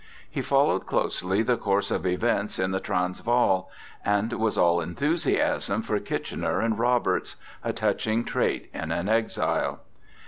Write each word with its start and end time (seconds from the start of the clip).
He 0.27 0.41
followed 0.41 0.87
closely 0.87 1.43
the 1.43 1.57
course 1.57 1.91
of 1.91 2.07
events 2.07 2.57
in 2.57 2.71
the 2.71 2.79
Transvaal, 2.79 3.69
and 4.03 4.33
was 4.33 4.57
all 4.57 4.81
enthusiasm 4.81 5.83
for 5.83 5.99
Kitchener 5.99 6.59
and 6.59 6.79
Roberts, 6.79 7.35
a 7.63 7.71
touching 7.71 8.23
trait 8.25 8.71
in 8.73 8.91
an 8.91 9.07
exile. 9.07 9.81